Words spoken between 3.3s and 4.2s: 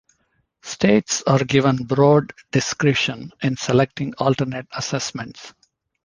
in selecting